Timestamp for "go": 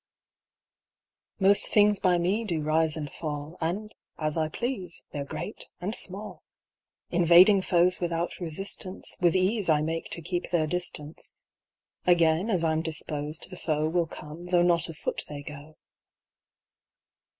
15.43-15.75